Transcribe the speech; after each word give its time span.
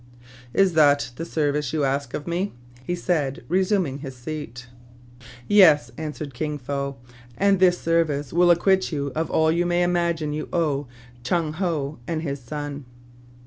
"Is 0.55 0.73
that 0.73 1.11
the 1.17 1.25
service 1.25 1.73
you 1.73 1.83
ask 1.83 2.15
of 2.15 2.25
me 2.25 2.53
}*' 2.73 2.83
he 2.87 2.95
said, 2.95 3.43
resuming 3.47 3.99
his 3.99 4.15
seat. 4.15 4.65
Yes," 5.47 5.91
answered 5.95 6.33
Kin 6.33 6.57
Fo;" 6.57 6.95
and 7.37 7.59
this 7.59 7.77
service 7.77 8.33
will 8.33 8.49
acquit 8.49 8.91
you 8.91 9.11
of 9.13 9.29
all 9.29 9.51
you 9.51 9.67
may 9.67 9.83
imagine 9.83 10.33
you 10.33 10.49
owe 10.51 10.87
Tchoung 11.23 11.57
Heou 11.57 11.97
and 12.07 12.23
his 12.23 12.41
son." 12.41 12.85